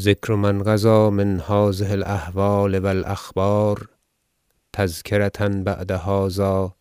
ذکر 0.00 0.34
من 0.34 0.62
غزا 0.62 1.10
من 1.10 1.40
هذه 1.40 1.92
الأحوال 1.92 2.78
و 2.78 2.86
الأخبار 2.86 3.88
تذکرة 4.72 5.48
بعد 5.48 5.92
هذا 5.92 6.74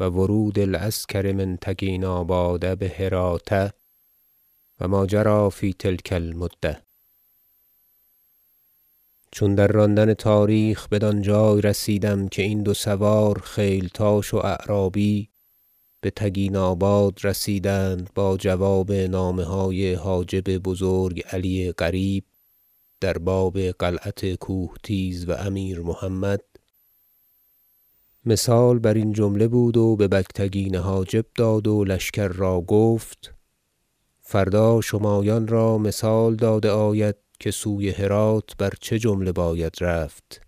و 0.00 0.04
ورود 0.04 0.58
العسکر 0.58 1.32
من 1.32 1.56
تگیناباد 1.56 2.78
بهراة 2.78 3.70
و 4.80 4.88
ما 4.88 5.06
جری 5.06 5.50
فی 5.50 5.72
تلک 5.72 6.12
المدة. 6.12 6.82
چون 9.32 9.54
در 9.54 9.68
راندن 9.68 10.14
تاریخ 10.14 10.88
بدان 10.88 11.22
جای 11.22 11.60
رسیدم 11.60 12.28
که 12.28 12.42
این 12.42 12.62
دو 12.62 12.74
سوار 12.74 13.38
خیلتاش 13.38 14.34
و 14.34 14.36
اعرابی 14.36 15.28
بتگیناباد 16.02 17.18
رسیدند 17.24 18.10
با 18.14 18.36
جواب 18.36 18.92
نامه 18.92 19.44
های 19.44 19.94
حاجب 19.94 20.58
بزرگ 20.58 21.22
علی 21.30 21.72
قریب 21.72 22.24
در 23.00 23.18
باب 23.18 23.60
قلعت 23.60 24.34
کوهتیز 24.34 25.28
و 25.28 25.32
امیر 25.32 25.80
محمد. 25.80 26.40
مثال 28.24 28.78
برین 28.78 29.12
جمله 29.12 29.48
بود 29.48 29.76
و 29.76 29.96
به 29.96 30.08
بگتگین 30.08 30.76
حاجب 30.76 31.26
داد 31.34 31.68
و 31.68 31.84
لشکر 31.84 32.28
را 32.28 32.60
گفت 32.60 33.34
فردا 34.20 34.80
شمایان 34.80 35.48
را 35.48 35.78
مثال 35.78 36.36
داده 36.36 36.70
آید 36.70 37.16
که 37.40 37.50
سوی 37.50 37.90
هرات 37.90 38.56
بر 38.58 38.72
چه 38.80 38.98
جمله 38.98 39.32
باید 39.32 39.74
رفت. 39.80 40.40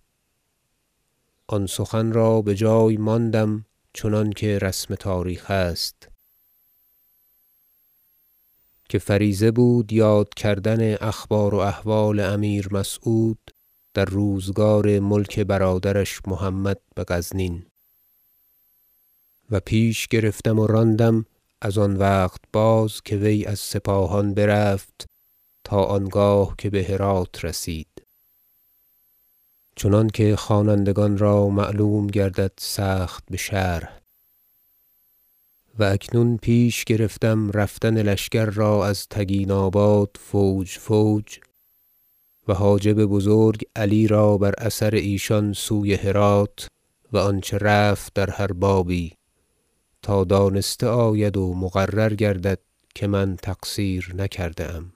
آن 1.47 1.67
سخن 1.67 2.13
را 2.13 2.43
بجای 2.43 2.97
ماندم 2.97 3.67
چنانکه 3.93 4.59
رسم 4.59 4.95
تاریخ 4.95 5.51
است. 5.51 6.09
که 8.89 8.99
فریضه 8.99 9.51
بود 9.51 9.93
یاد 9.93 10.35
کردن 10.35 10.95
اخبار 10.95 11.55
و 11.55 11.59
احوال 11.59 12.21
امیر 12.21 12.69
مسعود 12.71 13.51
در 13.95 14.05
روزگار 14.05 15.01
ملک 15.01 15.41
برادرش 15.41 16.21
محمد 16.27 16.81
بغزنین. 16.97 17.67
و 19.51 19.61
پیش 19.61 20.09
گرفتم 20.09 20.59
و 20.59 20.67
راندم 20.67 21.27
از 21.63 21.79
آن 21.79 21.97
وقت 21.97 22.41
باز 22.53 23.03
که 23.03 23.17
وی 23.17 23.45
از 23.45 23.59
سپاهان 23.59 24.35
برفت 24.35 25.07
تا 25.65 25.85
آنگاه 25.85 26.55
که 26.59 26.71
بهرات 26.71 27.45
رسید. 27.45 27.90
چنانکه 29.81 30.37
خوانندگان 30.37 31.19
را 31.19 31.49
معلوم 31.49 32.07
گردد 32.07 32.53
سخت 32.59 33.25
بشرح 33.33 34.01
و 35.79 35.85
اکنون 35.85 36.37
پیش 36.37 36.85
گرفتم 36.85 37.51
رفتن 37.51 38.03
لشکر 38.03 38.45
را 38.45 38.87
از 38.87 39.09
تگیناباد 39.09 40.17
فوج 40.21 40.69
فوج 40.69 41.39
و 42.49 42.55
حاجب 42.55 43.05
بزرگ 43.05 43.63
علی 43.77 44.07
را 44.07 44.39
بر 44.39 44.55
اثر 44.59 44.95
ایشان 44.95 45.53
سوی 45.53 45.95
هرات 45.95 46.69
و 47.13 47.19
آنچه 47.19 47.59
رفت 47.59 48.15
در 48.15 48.31
هر 48.31 48.53
بابی 48.53 49.13
تا 50.03 50.25
دانسته 50.25 50.87
آید 50.87 51.37
و 51.37 51.55
مقرر 51.55 52.15
گردد 52.15 52.59
که 52.95 53.07
من 53.07 53.37
تقصیر 53.37 54.13
نکرده 54.15 54.75
ام. 54.75 54.93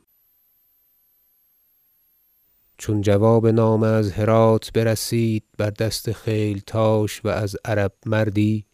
چون 2.84 3.00
جواب 3.00 3.46
نامه 3.46 3.86
از 3.86 4.12
هرات 4.12 4.72
برسید 4.72 5.44
بر 5.58 5.70
دست 5.70 6.12
خیلتاش 6.12 7.24
و 7.24 7.28
از 7.28 7.56
عرب 7.64 7.92
مردی 8.06 8.66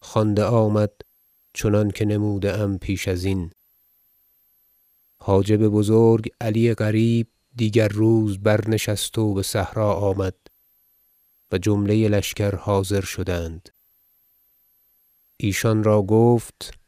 خوانده 0.00 0.44
آمد 0.44 0.90
چنانکه 1.54 2.04
نموده 2.04 2.52
ام 2.52 2.78
پیش 2.78 3.08
ازین 3.08 3.50
حاجب 5.16 5.68
بزرگ 5.68 6.28
علی 6.40 6.74
قریب 6.74 7.26
دیگر 7.56 7.88
روز 7.88 8.38
برنشست 8.38 9.18
و 9.18 9.34
بصحرا 9.34 9.94
آمد 9.94 10.36
و 11.52 11.58
جمله 11.58 12.08
لشکر 12.08 12.54
حاضر 12.54 13.00
شدند. 13.00 13.68
ایشان 15.36 15.84
را 15.84 16.02
گفت 16.02 16.78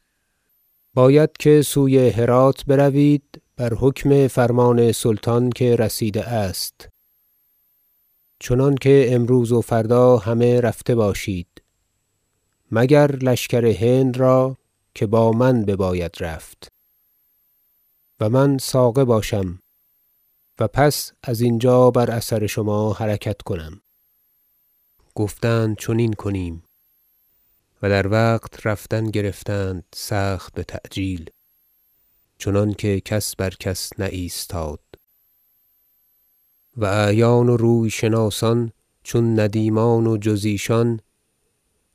باید 0.93 1.29
که 1.39 1.61
سوی 1.61 2.09
هرات 2.09 2.65
بروید 2.65 3.41
بر 3.57 3.73
حکم 3.73 4.27
فرمان 4.27 4.91
سلطان 4.91 5.49
که 5.49 5.75
رسیده 5.75 6.23
است. 6.23 6.89
چنانکه 8.39 9.07
امروز 9.11 9.51
و 9.51 9.61
فردا 9.61 10.17
همه 10.17 10.61
رفته 10.61 10.95
باشید 10.95 11.47
مگر 12.71 13.11
لشکر 13.11 13.65
هند 13.65 14.17
را 14.17 14.57
که 14.95 15.07
با 15.07 15.31
من 15.31 15.65
بباید 15.65 16.11
رفت. 16.19 16.67
و 18.19 18.29
من 18.29 18.57
ساقه 18.57 19.05
باشم 19.05 19.59
و 20.59 20.67
پس 20.67 21.11
از 21.23 21.41
اینجا 21.41 21.91
بر 21.91 22.11
اثر 22.11 22.47
شما 22.47 22.93
حرکت 22.93 23.41
کنم. 23.41 23.81
گفتند 25.15 25.77
چنین 25.77 26.13
کنیم. 26.13 26.63
و 27.81 27.89
در 27.89 28.07
وقت 28.07 28.67
رفتن 28.67 29.05
گرفتند 29.05 29.83
سخت 29.93 30.53
بتعجیل 30.53 31.29
چنانکه 32.37 32.99
کس 32.99 33.35
بر 33.35 33.49
کس 33.49 33.99
نایستاد. 33.99 34.79
و 36.77 36.85
اعیان 36.85 37.49
و 37.49 37.57
روی 37.57 37.89
شناسان 37.89 38.71
چون 39.03 39.39
ندیمان 39.39 40.07
و 40.07 40.17
جز 40.17 40.45
ایشان 40.45 40.99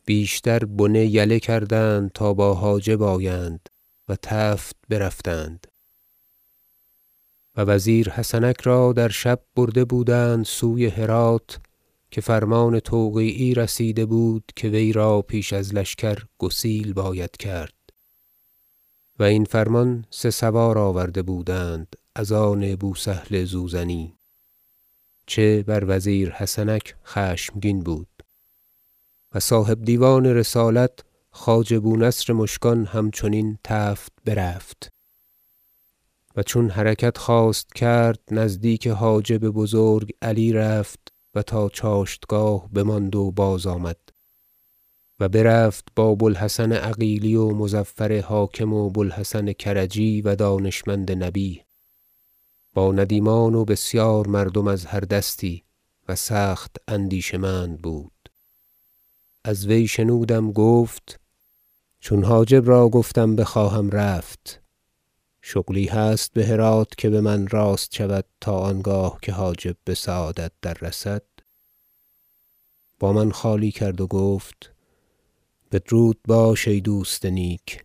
بیشتر 0.04 0.64
بنه 0.64 1.06
یله 1.06 1.40
کردند 1.40 2.12
تا 2.12 2.34
با 2.34 2.54
حاجب 2.54 3.02
آیند 3.02 3.68
و 4.08 4.16
تفت 4.22 4.76
برفتند. 4.88 5.66
و 7.56 7.60
وزیر 7.60 8.10
حسنک 8.10 8.60
را 8.60 8.92
در 8.92 9.08
شب 9.08 9.40
برده 9.56 9.84
بودند 9.84 10.44
سوی 10.44 10.86
هرات 10.86 11.60
که 12.10 12.20
فرمان 12.20 12.80
توقیعی 12.80 13.54
رسیده 13.54 14.06
بود 14.06 14.44
که 14.56 14.68
وی 14.68 14.92
را 14.92 15.22
پیش 15.22 15.52
از 15.52 15.74
لشکر 15.74 16.18
گسیل 16.38 16.92
باید 16.92 17.36
کرد. 17.36 17.81
و 19.18 19.22
این 19.22 19.44
فرمان 19.44 20.04
سه 20.10 20.30
سوار 20.30 20.78
آورده 20.78 21.22
بودند 21.22 21.96
از 22.14 22.32
آن 22.32 22.76
بوسهل 22.76 23.44
زوزنی 23.44 24.14
چه 25.26 25.62
بر 25.62 25.84
وزیر 25.86 26.30
حسنک 26.30 26.94
خشمگین 27.06 27.80
بود. 27.80 28.08
و 29.34 29.40
صاحب 29.40 29.84
دیوان 29.84 30.26
رسالت 30.26 31.04
خواجه 31.30 31.78
بونصر 31.78 32.32
مشکان 32.32 32.86
همچنین 32.86 33.58
تفت 33.64 34.12
برفت. 34.24 34.92
و 36.36 36.42
چون 36.42 36.70
حرکت 36.70 37.18
خواست 37.18 37.74
کرد 37.74 38.20
نزدیک 38.30 38.86
حاجب 38.88 39.38
بزرگ 39.38 40.12
علی 40.22 40.52
رفت 40.52 41.08
و 41.34 41.42
تا 41.42 41.68
چاشتگاه 41.68 42.68
بماند 42.72 43.16
و 43.16 43.30
بازآمد 43.30 43.98
و 45.22 45.28
برفت 45.28 45.88
با 45.96 46.14
بوالحسن 46.14 46.72
عقیلی 46.72 47.36
و 47.36 47.50
مظفر 47.50 48.20
حاکم 48.20 48.72
و 48.72 48.90
بوالحسن 48.90 49.52
کرجی 49.52 50.22
و 50.22 50.36
دانشمند 50.36 51.24
نبیه 51.24 51.64
با 52.74 52.92
ندیمان 52.92 53.54
و 53.54 53.64
بسیار 53.64 54.26
مردم 54.26 54.68
از 54.68 54.86
هر 54.86 55.00
دستی 55.00 55.64
و 56.08 56.16
سخت 56.16 56.76
اندیشه 56.88 57.38
مند 57.38 57.82
بود. 57.82 58.30
از 59.44 59.66
وی 59.66 59.86
شنودم 59.86 60.52
گفت 60.52 61.20
چون 62.00 62.24
حاجب 62.24 62.68
را 62.68 62.88
گفتم 62.88 63.36
بخواهم 63.36 63.90
رفت. 63.90 64.62
شغلی 65.42 65.86
هست 65.86 66.32
بهرات 66.32 66.88
که 66.98 67.10
بمن 67.10 67.46
راست 67.46 67.94
شود 67.94 68.24
تا 68.40 68.58
آنگاه 68.58 69.18
که 69.22 69.32
حاجب 69.32 69.76
بسعادت 69.86 70.52
دررسد 70.62 71.22
با 72.98 73.12
من 73.12 73.30
خالی 73.30 73.70
کرد 73.70 74.00
و 74.00 74.06
گفت 74.06 74.72
بدرود 75.72 76.18
باش 76.28 76.68
ای 76.68 76.80
دوست 76.80 77.26
نیک 77.26 77.84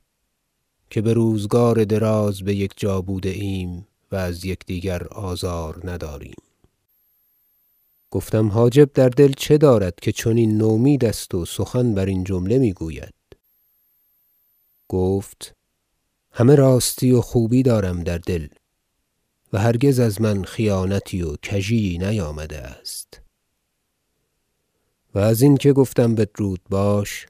که 0.90 1.02
بروزگار 1.02 1.84
دراز 1.84 2.44
بیکجا 2.44 3.02
بوده 3.02 3.30
ایم 3.30 3.88
و 4.12 4.16
از 4.16 4.45
یکدیگر 4.45 5.04
آزار 5.07 5.81
نداریم. 5.84 6.36
گفتم 8.12 8.48
حاجب 8.48 8.94
در 8.94 9.10
دل 9.10 9.34
چه 9.38 9.57
دارد 9.57 9.95
که 9.95 10.12
چنین 10.12 10.57
نومید 10.57 11.06
است 11.06 11.36
و 11.36 11.45
سخن 11.45 11.94
برین 11.94 12.24
جمله 12.24 12.57
می‌گوید؟ 12.57 13.13
گفت 14.88 15.56
همه 16.31 16.56
راستی 16.56 17.12
و 17.12 17.22
خوبی 17.22 17.63
دارم 17.63 18.04
در 18.04 18.18
دل 18.18 18.48
و 19.54 19.60
هرگز 19.60 20.00
از 20.00 20.22
من 20.22 20.44
خیانتی 20.44 21.22
و 21.22 21.36
کژی 21.36 21.98
نیامده 21.98 22.57
است. 22.57 23.22
و 25.16 25.19
ازین 25.19 25.57
که 25.57 25.74
گفتم 25.74 26.16
بدرود 26.16 26.62
باش 26.69 27.28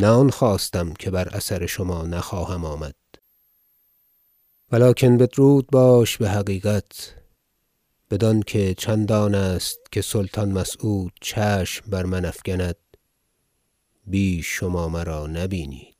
نه 0.00 0.08
آن 0.08 0.30
خواستم 0.30 0.92
که 0.92 1.10
بر 1.10 1.28
اثر 1.28 1.66
شما 1.66 2.02
نخواهم 2.02 2.64
آمد. 2.64 2.94
و 4.72 4.76
لکن 4.76 5.16
بدرود 5.16 5.66
باش 5.66 6.22
بحقیقت 6.22 7.14
بدانکه 8.10 8.74
چندان 8.74 9.34
است 9.34 9.78
که 9.92 10.02
سلطان 10.02 10.52
مسعود 10.52 11.12
چشم 11.20 11.90
بر 11.90 12.04
من 12.04 12.24
افگند 12.24 12.76
بیش 14.06 14.46
شما 14.46 14.88
مرا 14.88 15.26
نبینید. 15.26 15.96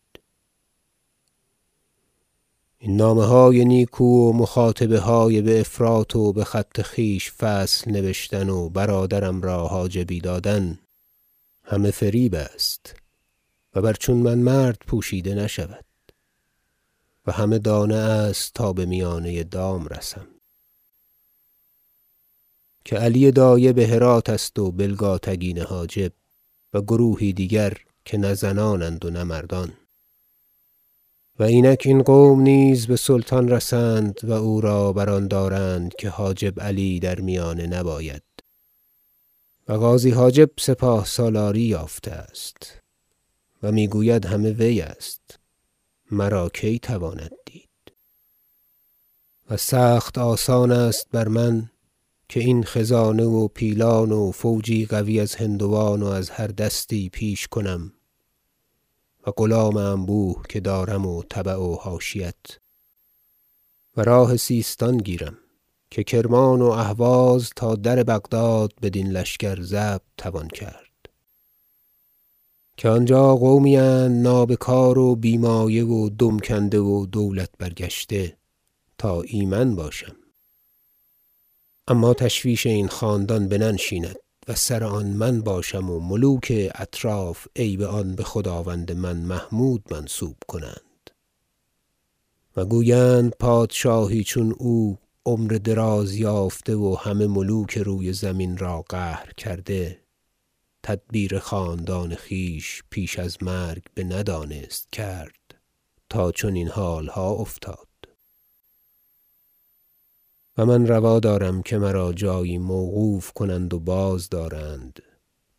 این 2.78 2.96
نامه 2.96 3.24
های 3.24 3.64
نیکو 3.64 4.04
و 4.04 4.32
مخاطبه 4.32 5.00
های 5.00 5.42
بافراط 5.42 6.16
و 6.16 6.32
بخط 6.32 6.82
خویش 6.82 7.32
فصل 7.32 7.90
نبشتن 7.90 8.48
و 8.48 8.68
برادرم 8.68 9.42
را 9.42 9.66
حاجبی 9.66 10.20
دادن 10.20 10.78
همه 11.62 11.90
فریب 11.90 12.34
است. 12.34 12.99
و 13.74 13.82
بر 13.82 13.92
چون 13.92 14.16
من 14.16 14.38
مرد 14.38 14.78
پوشیده 14.86 15.34
نشود. 15.34 15.84
و 17.26 17.32
همه 17.32 17.58
دانه 17.58 17.94
است 17.94 18.54
تا 18.54 18.72
بمیانه 18.72 19.44
دام 19.44 19.86
رسم. 19.86 20.26
که 22.84 22.96
علی 22.96 23.32
دایه 23.32 23.72
بهرات 23.72 24.30
است 24.30 24.58
و 24.58 24.70
بلگاتگین 24.70 25.58
حاجب 25.58 26.12
و 26.72 26.82
گروهی 26.82 27.32
دیگر 27.32 27.76
که 28.04 28.18
نه 28.18 28.34
زنانند 28.34 29.04
و 29.04 29.10
نه 29.10 29.24
مردان. 29.24 29.72
و 31.38 31.42
اینک 31.42 31.82
این 31.84 32.02
قوم 32.02 32.40
نیز 32.40 32.86
بسلطان 32.86 33.48
رسند 33.48 34.20
و 34.22 34.32
او 34.32 34.60
را 34.60 34.92
بر 34.92 35.10
آن 35.10 35.28
دارند 35.28 35.94
که 35.94 36.08
حاجب 36.10 36.60
علی 36.60 37.00
در 37.00 37.20
میانه 37.20 37.66
نباید. 37.66 38.22
و 39.68 39.78
غازی 39.78 40.10
حاجب 40.10 40.50
سپاه 40.58 41.06
سالاری 41.06 41.62
یافته 41.62 42.10
است. 42.10 42.79
و 43.62 43.72
می‌گوید 43.72 44.26
همه 44.26 44.50
وی 44.50 44.80
است. 44.80 45.38
مرا 46.10 46.48
کی 46.48 46.78
تواند 46.78 47.32
دید؟ 47.46 47.68
و 49.50 49.56
سخت 49.56 50.18
آسان 50.18 50.72
است 50.72 51.08
بر 51.10 51.28
من 51.28 51.70
که 52.28 52.40
این 52.40 52.64
خزانه 52.64 53.24
و 53.24 53.48
پیلان 53.48 54.12
و 54.12 54.30
فوجی 54.30 54.86
قوی 54.86 55.20
از 55.20 55.34
هندوان 55.34 56.02
و 56.02 56.06
از 56.06 56.30
هر 56.30 56.46
دستی 56.46 57.08
پیش 57.08 57.48
کنم 57.48 57.92
و 59.26 59.30
غلام 59.30 59.76
انبوه 59.76 60.42
که 60.48 60.60
دارم 60.60 61.06
و 61.06 61.22
تبع 61.30 61.56
و 61.56 61.74
حاشیت 61.74 62.36
و 63.96 64.02
راه 64.02 64.36
سیستان 64.36 64.98
گیرم 64.98 65.38
که 65.90 66.04
کرمان 66.04 66.62
و 66.62 66.66
اهواز 66.66 67.50
تا 67.56 67.74
در 67.74 68.02
بغداد 68.02 68.72
بدین 68.82 69.10
لشکر 69.10 69.60
ضبط 69.62 70.02
توان 70.16 70.48
کرد. 70.48 70.89
که 72.80 72.88
آنجا 72.88 73.36
قومی 73.36 73.76
اند 73.76 74.26
نابکار 74.26 74.98
و 74.98 75.16
بی 75.16 75.38
مایه 75.38 75.84
و 75.84 76.10
دم 76.10 76.38
کنده 76.38 76.78
و 76.78 77.06
دولت 77.06 77.50
برگشته 77.58 78.36
تا 78.98 79.22
ایمن 79.22 79.76
باشم. 79.76 80.16
اما 81.88 82.14
تشویش 82.14 82.66
این 82.66 82.88
خاندان 82.88 83.48
بننشیند 83.48 84.16
و 84.48 84.54
سر 84.54 84.84
آن 84.84 85.06
من 85.06 85.40
باشم 85.40 85.90
و 85.90 86.00
ملوک 86.00 86.72
اطراف 86.74 87.46
عیب 87.56 87.82
آن 87.82 88.16
بخداوند 88.16 88.92
من 88.92 89.16
محمود 89.16 89.84
منسوب 89.90 90.36
کنند. 90.48 91.10
و 92.56 92.64
گویند 92.64 93.30
پادشاهی 93.30 94.24
چون 94.24 94.54
او 94.58 94.98
عمر 95.26 95.52
دراز 95.64 96.14
یافته 96.14 96.76
و 96.76 96.96
همه 97.00 97.26
ملوک 97.26 97.78
روی 97.78 98.12
زمین 98.12 98.58
را 98.58 98.84
قهر 98.88 99.32
کرده 99.36 99.99
تدبیر 100.82 101.38
خاندان 101.38 102.14
خویش 102.14 102.82
پیش 102.90 103.18
از 103.18 103.42
مرگ 103.42 103.82
بندانست 103.94 104.92
کرد 104.92 105.54
تا 106.08 106.32
چنین 106.32 106.68
حالها 106.68 107.30
افتاد. 107.30 107.86
و 110.58 110.66
من 110.66 110.86
روا 110.86 111.20
دارم 111.20 111.62
که 111.62 111.78
مرا 111.78 112.12
جایی 112.12 112.58
موقوف 112.58 113.32
کنند 113.32 113.74
و 113.74 113.80
بازدارند 113.80 115.02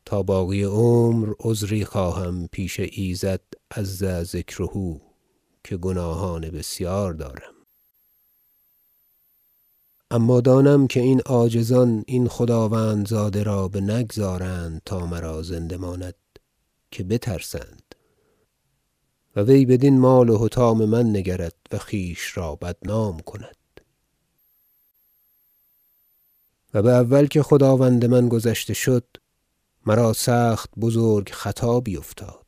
تا 0.05 0.23
باقی 0.23 0.63
عمر 0.63 1.33
عذری 1.39 1.85
خواهم 1.85 2.47
پیش 2.47 2.79
ایزد 2.79 3.41
عز 3.71 4.05
ذکره 4.05 5.01
که 5.63 5.77
گناهان 5.77 6.49
بسیار 6.49 7.13
دارم. 7.13 7.60
اما 10.13 10.41
دانم 10.41 10.87
که 10.87 10.99
این 10.99 11.21
عاجزان 11.21 12.03
این 12.07 12.27
خداوندزاده 12.27 13.43
را 13.43 13.67
بنگذارند 13.67 14.81
تا 14.85 15.05
مرا 15.05 15.41
زنده 15.41 15.77
ماند 15.77 16.15
که 16.91 17.03
بترسند. 17.03 17.95
و 19.35 19.41
وی 19.41 19.65
بدین 19.65 19.99
مال 19.99 20.29
و 20.29 20.37
حطام 20.37 20.85
من 20.85 21.09
نگرد 21.09 21.55
و 21.71 21.77
خویش 21.77 22.37
را 22.37 22.55
بدنام 22.55 23.19
کند. 23.19 23.81
و 26.73 26.81
باول 26.81 27.27
که 27.27 27.43
خداوند 27.43 28.05
من 28.05 28.29
گذشته 28.29 28.73
شد 28.73 29.05
مرا 29.85 30.13
سخت 30.13 30.69
بزرگ 30.79 31.29
خطا 31.29 31.79
بیفتاد. 31.79 32.45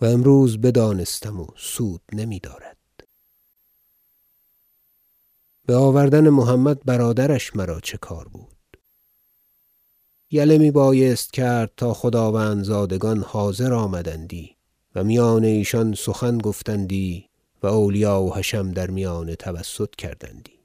و 0.00 0.04
امروز 0.04 0.58
بدانستم 0.58 1.40
و 1.40 1.46
سود 1.56 2.02
نمیدارد 5.68 5.82
بآوردن 5.82 6.28
محمد 6.28 6.84
برادرش 6.84 7.56
مرا 7.56 7.80
چه 7.80 7.98
کار 7.98 8.28
بود؟ 8.28 8.56
یله 10.30 10.58
می 10.58 10.70
بایست 10.70 11.32
کرد 11.32 11.72
تا 11.76 11.94
خداوندزادگان 11.94 13.22
حاضر 13.22 13.72
آمدندی 13.72 14.56
و 14.94 15.04
میان 15.04 15.44
ایشان 15.44 15.94
سخن 15.94 16.38
گفتندی 16.38 17.28
و 17.62 17.66
اولیا 17.66 18.22
و 18.22 18.34
حشم 18.34 18.70
در 18.70 18.90
میانه 18.90 19.36
توسط 19.36 19.94
کردندی. 19.94 20.58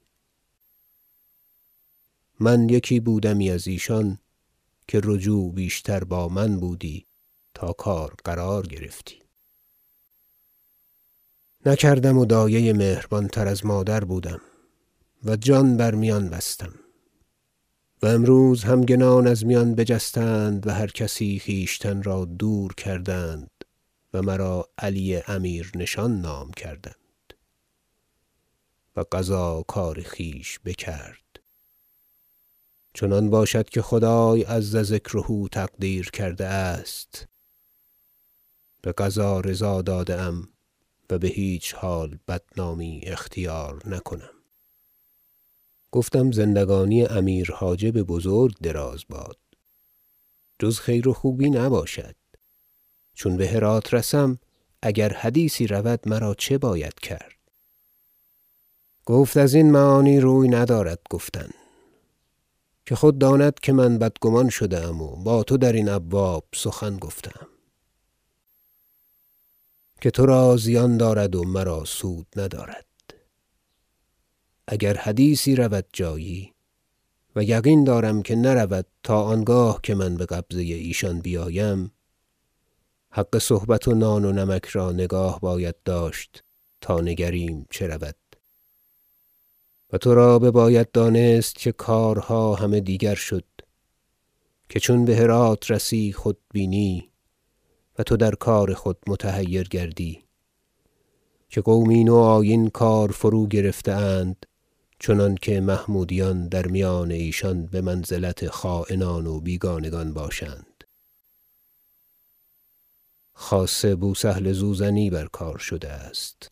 من 2.40 2.68
یکی 2.68 3.00
بودمی 3.00 3.50
از 3.50 3.66
ایشان 3.68 4.18
که 4.88 5.00
رجوع 5.04 5.52
بیشتر 5.52 6.04
با 6.04 6.28
من 6.28 6.60
بودی 6.60 7.06
تا 7.54 7.72
کار 7.72 8.14
قرار 8.24 8.66
گرفتی. 8.66 9.16
نکردم 11.66 12.18
و 12.18 12.24
دایه 12.24 12.72
مهربان 12.72 13.28
تر 13.28 13.48
از 13.48 13.66
مادر 13.66 14.04
بودم. 14.04 14.40
و 15.24 15.36
جان 15.36 15.76
بر 15.76 15.94
میان 15.94 16.28
بستم. 16.28 16.74
و 18.02 18.06
امروز 18.06 18.64
همگنان 18.64 19.26
از 19.26 19.46
میان 19.46 19.74
بجستند 19.74 20.66
و 20.66 20.70
هر 20.70 20.86
کسی 20.86 21.40
خویشتن 21.44 22.02
را 22.02 22.24
دور 22.24 22.74
کردند 22.74 23.50
و 24.14 24.22
مرا 24.22 24.68
علی 24.78 25.16
امیر 25.16 25.72
نشان 25.74 26.20
نام 26.20 26.50
کردند. 26.50 27.34
و 28.96 29.04
قضا 29.12 29.62
کار 29.62 30.02
خویش 30.02 30.60
بکرد. 30.64 31.40
چنان 32.94 33.30
باشد 33.30 33.68
که 33.68 33.82
خدای 33.82 34.42
عز 34.42 34.76
ذکره 34.76 35.48
تقدیر 35.52 36.10
کرده 36.10 36.46
است. 36.46 37.28
بقضا 38.84 39.40
رضا 39.40 39.82
داده 39.82 40.32
و 41.10 41.18
بهیچ 41.18 41.74
حال 41.74 42.18
بدنامی 42.28 43.00
اختیار 43.06 43.82
نکنم. 43.86 44.37
گفتم 45.92 46.32
زندگانی 46.32 47.04
امیر 47.04 47.52
حاجب 47.52 48.02
بزرگ 48.02 48.54
دراز 48.62 49.04
باد. 49.08 49.38
جز 50.58 50.80
خیر 50.80 51.08
و 51.08 51.12
خوبی 51.12 51.50
نباشد. 51.50 52.14
چون 53.14 53.36
بهرات 53.36 53.94
رسم 53.94 54.38
اگر 54.82 55.12
حدیثی 55.12 55.66
رود 55.66 56.08
مرا 56.08 56.34
چه 56.34 56.58
باید 56.58 56.94
کرد؟ 56.94 57.32
گفت 59.06 59.36
ازین 59.36 59.70
معانی 59.70 60.20
روی 60.20 60.48
ندارد 60.48 61.00
گفتن. 61.10 61.50
که 62.86 62.94
خود 62.94 63.18
داند 63.18 63.54
که 63.54 63.72
من 63.72 63.98
بدگمان 63.98 64.48
شده 64.48 64.86
و 64.86 65.16
با 65.16 65.42
تو 65.42 65.56
درین 65.56 65.88
ابواب 65.88 66.44
سخن 66.54 66.96
گفته 66.96 67.42
ام 67.42 67.48
که 70.00 70.10
ترا 70.10 70.56
زیان 70.56 70.96
دارد 70.96 71.36
و 71.36 71.44
مرا 71.44 71.84
سود 71.84 72.26
ندارد. 72.36 72.87
اگر 74.70 74.96
حدیثی 74.96 75.56
رود 75.56 75.86
جایی 75.92 76.54
و 77.36 77.42
یقین 77.42 77.84
دارم 77.84 78.22
که 78.22 78.36
نرود 78.36 78.86
تا 79.02 79.22
آنگاه 79.22 79.80
که 79.82 79.94
من 79.94 80.16
بقبضه 80.16 80.60
ایشان 80.60 81.20
بیایم 81.20 81.92
حق 83.10 83.38
صحبت 83.38 83.88
و 83.88 83.94
نان 83.94 84.24
و 84.24 84.32
نمک 84.32 84.66
را 84.66 84.92
نگاه 84.92 85.40
باید 85.40 85.74
داشت 85.84 86.44
تا 86.80 87.00
نگریم 87.00 87.66
چه 87.70 87.86
رود. 87.86 88.16
و 89.92 89.98
ترا 89.98 90.38
بباید 90.38 90.90
دانست 90.90 91.54
که 91.54 91.72
کارها 91.72 92.54
همه 92.54 92.80
دیگر 92.80 93.14
شد 93.14 93.44
که 94.68 94.80
چون 94.80 95.04
بهرات 95.04 95.70
رسی 95.70 96.12
خود 96.12 96.38
بینی 96.52 97.10
و 97.98 98.02
تو 98.02 98.16
در 98.16 98.34
کار 98.34 98.74
خود 98.74 98.98
متحیر 99.06 99.68
گردی 99.68 100.24
که 101.48 101.60
قومی 101.60 102.04
نو 102.04 102.14
آیین 102.14 102.68
کار 102.70 103.10
فروگرفته 103.10 103.92
اند 103.92 104.46
چنانکه 105.00 105.60
محمودیان 105.60 106.48
در 106.48 106.66
میان 106.66 107.10
ایشان 107.10 107.66
بمنزلت 107.66 108.48
خاینان 108.48 109.26
و 109.26 109.40
بیگانگان 109.40 110.12
باشند. 110.12 110.84
خاصه 113.32 113.96
بوسهل 113.96 114.52
زوزنی 114.52 115.10
بر 115.10 115.26
کار 115.26 115.58
شده 115.58 115.88
است 115.88 116.50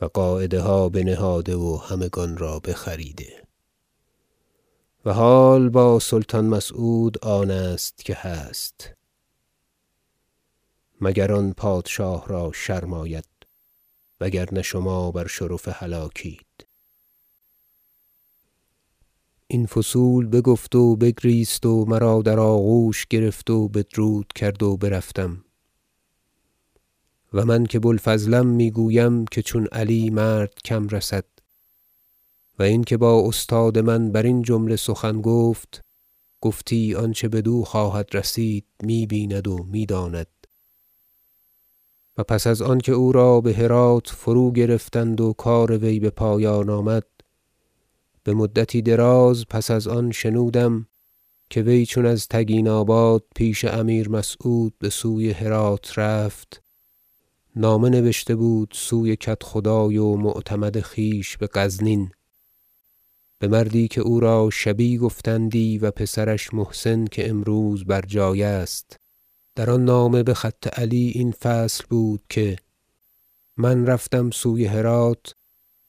و 0.00 0.04
قاعده 0.04 0.60
ها 0.60 0.88
بنهاده 0.88 1.56
و 1.56 1.76
همگان 1.76 2.36
را 2.36 2.60
بخریده. 2.60 3.42
و 5.04 5.12
حال 5.12 5.68
با 5.68 5.98
سلطان 5.98 6.46
مسعود 6.46 7.24
آن 7.24 7.50
است 7.50 7.98
که 7.98 8.14
هست. 8.14 8.90
مگر 11.00 11.32
آن 11.32 11.52
پادشاه 11.52 12.28
را 12.28 12.52
شرم 12.54 12.92
آید 12.92 13.24
وگرنه 14.20 14.62
شما 14.62 15.10
بر 15.10 15.26
شرف 15.26 15.68
هلاکید 15.82 16.67
این 19.50 19.66
فصول 19.66 20.26
بگفت 20.26 20.74
و 20.74 20.96
بگریست 20.96 21.66
و 21.66 21.84
مرا 21.84 22.22
در 22.22 22.38
آغوش 22.38 23.06
گرفت 23.06 23.50
و 23.50 23.68
بدرود 23.68 24.32
کرد 24.34 24.62
و 24.62 24.76
برفتم. 24.76 25.44
و 27.32 27.44
من 27.44 27.66
که 27.66 27.78
بو 27.78 27.88
الفضلم 27.88 28.46
می‌گویم 28.46 29.24
که 29.24 29.42
چون 29.42 29.66
علی 29.72 30.10
مرد 30.10 30.54
کم 30.64 30.88
رسد. 30.88 31.24
و 32.58 32.62
این 32.62 32.84
که 32.84 32.96
با 32.96 33.28
استاد 33.28 33.78
من 33.78 34.12
برین 34.12 34.42
جمله 34.42 34.76
سخن 34.76 35.20
گفت 35.20 35.80
گفتی 36.40 36.94
آنچه 36.94 37.28
بدو 37.28 37.64
خواهد 37.64 38.08
رسید 38.12 38.66
می 38.82 39.06
بیند 39.06 39.48
و 39.48 39.64
می‌داند. 39.64 40.26
و 42.18 42.22
پس 42.22 42.46
از 42.46 42.62
آنکه 42.62 42.92
او 42.92 43.12
را 43.12 43.40
بهرات 43.40 44.08
فروگرفتند 44.08 45.20
و 45.20 45.32
کار 45.32 45.78
وی 45.78 46.00
بپایان 46.00 46.70
آمد 46.70 47.06
بمدتی 48.28 48.82
دراز 48.82 49.44
پس 49.50 49.70
از 49.70 49.88
آن 49.88 50.10
شنودم 50.10 50.86
که 51.50 51.62
وی 51.62 51.86
چون 51.86 52.06
از 52.06 52.28
تگیناباد 52.28 53.24
پیش 53.34 53.64
امیر 53.64 54.08
مسعود 54.08 54.74
بسوی 54.80 55.30
هرات 55.30 55.98
رفت. 55.98 56.62
نامه 57.56 57.88
نبشته 57.88 58.36
بود 58.36 58.70
سوی 58.74 59.16
کدخدای 59.16 59.98
و 59.98 60.16
معتمد 60.16 60.80
خویش 60.80 61.38
بغزنین 61.38 62.10
بمردی 63.40 63.88
که 63.88 64.00
او 64.00 64.20
را 64.20 64.50
شبی 64.50 64.98
گفتندی 64.98 65.78
و 65.78 65.90
پسرش 65.90 66.54
محسن 66.54 67.04
که 67.04 67.28
امروز 67.28 67.84
بر 67.84 68.00
جای 68.00 68.42
است. 68.42 68.96
در 69.54 69.70
آن 69.70 69.84
نامه 69.84 70.22
بخط 70.22 70.78
علی 70.78 71.12
این 71.14 71.32
فصل 71.32 71.84
بود 71.90 72.20
که 72.28 72.56
من 73.56 73.86
رفتم 73.86 74.30
سوی 74.30 74.64
هرات 74.64 75.34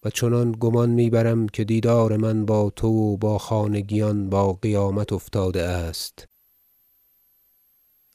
و 0.04 0.10
چنان 0.10 0.52
گمان 0.60 0.90
می‌برم 0.90 1.48
که 1.48 1.64
دیدار 1.64 2.18
من 2.18 2.46
با 2.46 2.70
تو 2.70 2.88
و 2.88 3.18
با 3.18 3.38
خانگیان 3.38 4.30
با 4.30 4.54
قیامت 4.54 5.14
افتاده 5.14 5.64
است. 5.64 6.28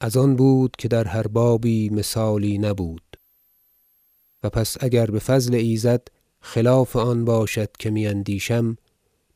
از 0.01 0.17
آن 0.17 0.37
بود 0.37 0.77
که 0.79 0.89
در 0.89 1.05
هر 1.05 1.27
بابی 1.27 1.91
مثالی 1.91 2.59
نبود. 2.59 3.17
و 4.43 4.51
پس 4.51 4.77
اگر 4.81 5.11
بفضل 5.11 5.55
ایزد 5.55 6.09
خلاف 6.41 6.97
آن 6.97 7.25
باشد 7.25 7.73
که 7.79 7.91
می 7.91 8.07
اندیشم 8.07 8.77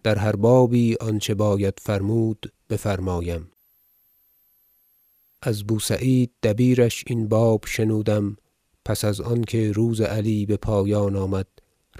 در 0.02 0.18
هر 0.18 0.36
بابی 0.36 0.96
آنچه 1.00 1.34
باید 1.34 1.74
فرمود 1.80 2.52
بفرمایم. 2.70 3.50
از 5.42 5.66
بو 5.66 5.80
سعید 5.80 6.30
دبیرش 6.42 7.04
این 7.06 7.28
باب 7.28 7.64
شنودم 7.66 8.36
پس 8.84 9.04
از 9.04 9.20
آنکه 9.20 9.72
روز 9.72 10.00
علی 10.00 10.46
بپایان 10.46 11.16
آمد 11.16 11.46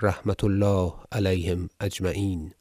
رحمة 0.03 0.37
الله 0.45 0.95
عليهم 1.13 1.69
أجمعین 1.81 2.58